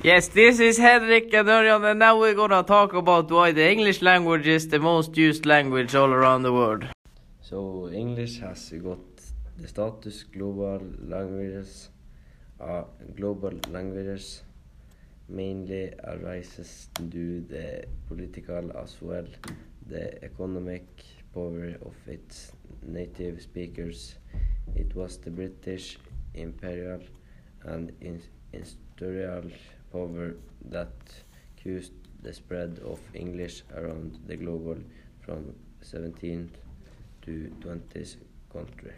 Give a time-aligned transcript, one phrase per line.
[0.00, 4.00] Yes, this is Henrik and Örjan, and now we're gonna talk about why the English
[4.00, 6.86] language is the most used language all around the world.
[7.40, 9.00] So English has got
[9.56, 11.88] the status global languages.
[12.60, 12.84] Uh,
[13.16, 14.42] global languages
[15.28, 19.26] mainly arises due the political as well
[19.88, 20.86] the economic
[21.34, 22.52] power of its
[22.86, 24.14] native speakers.
[24.76, 25.98] It was the British
[26.34, 27.00] imperial
[27.64, 29.50] and industrial
[29.92, 30.34] power
[30.66, 30.92] that
[31.62, 31.92] caused
[32.22, 34.84] the spread of English around the globe
[35.20, 36.50] from 17th
[37.22, 38.16] to 20th
[38.52, 38.94] century.